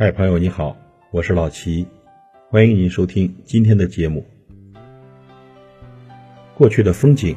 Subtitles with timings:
[0.00, 0.78] 嗨，朋友你好，
[1.10, 1.86] 我是老齐，
[2.48, 4.26] 欢迎您收听今天的节目。
[6.54, 7.36] 过去的风景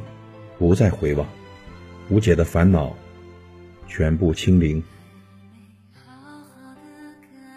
[0.58, 1.28] 不再回望，
[2.10, 2.96] 无解的烦恼
[3.86, 4.82] 全部清零。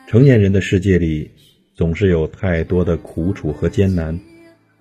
[0.09, 1.31] 成年人的世界里，
[1.73, 4.19] 总是有太多的苦楚和艰难，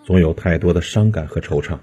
[0.04, 1.78] 总有太多的伤感和惆怅。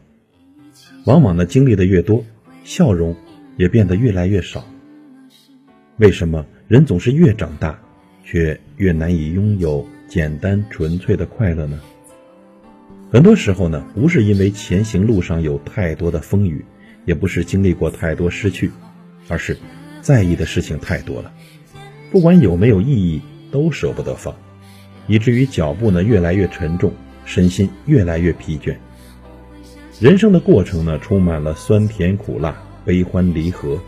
[1.05, 2.25] 往往呢，经历的越多，
[2.65, 3.15] 笑容
[3.57, 4.65] 也变得越来越少。
[5.99, 7.81] 为什么人总是越长大？
[8.25, 11.81] 却越难以拥有简单纯粹的快乐呢？
[13.11, 16.65] 很多时候呢，不是因为前行路上有太多的风雨，
[17.05, 18.71] 也不是经历过太多失去，
[19.29, 19.59] 而是
[20.01, 21.33] 在意的事情太多了，
[22.11, 24.35] 不管有没有意义，都舍不得放，
[25.07, 26.93] 以至于脚步呢越来越沉重，
[27.27, 28.77] 身心越来越疲倦。
[30.01, 33.79] 人生的过程呢，充满了酸甜苦辣、悲欢离合，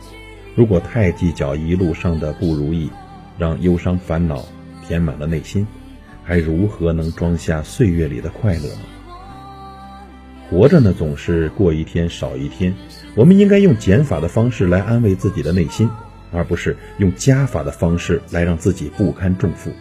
[0.54, 2.90] 如果太计较一路上的不如意，
[3.38, 4.44] 让忧伤烦恼
[4.86, 5.66] 填满了内心，
[6.22, 8.80] 还如何能装下岁月里的快乐呢？
[10.50, 12.74] 活着呢，总是过一天少一天。
[13.14, 15.88] 我们应该用减法的方式来安慰自己的内心，
[16.32, 19.72] 而不是用加法的方式来让自己不堪重负。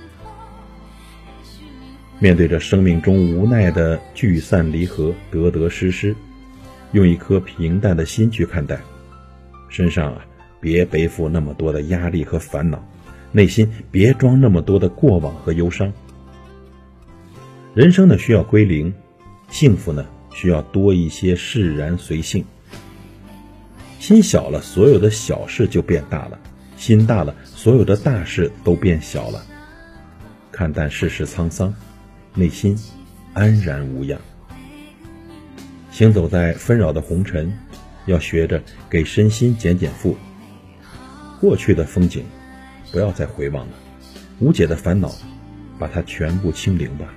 [2.19, 6.15] 面对着生命中无奈的聚散离合、得得失失，
[6.93, 8.79] 用一颗平淡的心去看待，
[9.67, 10.25] 身上啊，
[10.61, 12.81] 别背负那么多的压力和烦恼。
[13.33, 15.91] 内心别装那么多的过往和忧伤。
[17.73, 18.93] 人生呢需要归零，
[19.49, 22.45] 幸福呢需要多一些释然随性。
[23.99, 26.37] 心小了，所有的小事就变大了；
[26.77, 29.43] 心大了，所有的大事都变小了。
[30.51, 31.73] 看淡世事沧桑，
[32.35, 32.77] 内心
[33.33, 34.19] 安然无恙。
[35.89, 37.51] 行走在纷扰的红尘，
[38.05, 40.15] 要学着给身心减减负。
[41.41, 42.23] 过去的风景。
[42.93, 43.73] 不要再回望了，
[44.39, 45.11] 无解的烦恼，
[45.79, 47.11] 把它全部清零吧。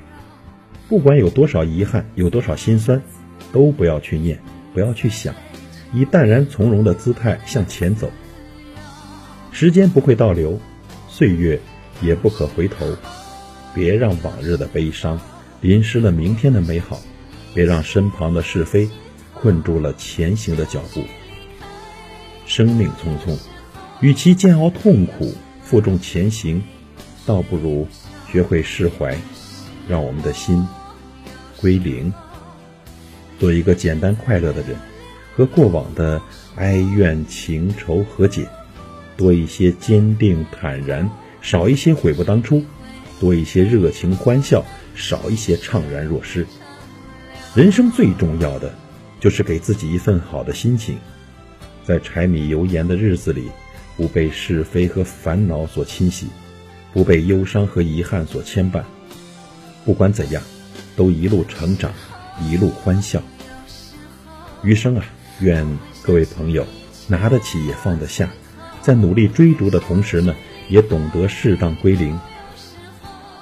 [0.89, 3.03] 不管有多少遗憾，有多少心酸，
[3.53, 4.41] 都不要去念，
[4.73, 5.35] 不要去想，
[5.93, 8.11] 以淡然从容的姿态向前走。
[9.53, 10.59] 时间不会倒流，
[11.09, 11.61] 岁月
[12.01, 12.87] 也不可回头。
[13.75, 15.21] 别让往日的悲伤
[15.61, 16.99] 淋湿了明天的美好，
[17.53, 18.89] 别让身旁的是非
[19.35, 21.05] 困住了前行的脚步。
[22.47, 23.39] 生命匆匆，
[24.01, 25.35] 与其煎熬痛苦。
[25.69, 26.63] 负重前行，
[27.27, 27.89] 倒不如
[28.31, 29.19] 学会释怀，
[29.89, 30.65] 让我们的心
[31.61, 32.13] 归零，
[33.41, 34.77] 做一个简单快乐的人，
[35.35, 36.23] 和过往的
[36.55, 38.49] 哀怨情仇和解，
[39.17, 41.11] 多一些坚定坦然，
[41.43, 42.63] 少一些悔不当初；
[43.19, 46.47] 多一些热情欢笑，少一些怅然若失。
[47.57, 48.73] 人生最重要的，
[49.19, 50.97] 就是给自己一份好的心情，
[51.85, 53.49] 在柴米油盐的日子里。
[53.97, 56.27] 不被是非和烦恼所侵袭，
[56.93, 58.83] 不被忧伤和遗憾所牵绊。
[59.85, 60.43] 不管怎样，
[60.97, 61.93] 都一路成长，
[62.43, 63.23] 一路欢笑。
[64.63, 65.05] 余生啊，
[65.41, 65.67] 愿
[66.03, 66.67] 各位朋友
[67.07, 68.29] 拿得起也放得下，
[68.83, 70.35] 在努力追逐的同时呢，
[70.69, 72.19] 也懂得适当归零。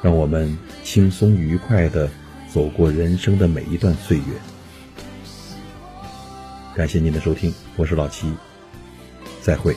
[0.02, 2.10] 让我们轻松愉快地
[2.52, 4.24] 走过人生的每一段岁月。
[6.76, 8.30] 感谢您的收听，我是老齐，
[9.40, 9.74] 再会。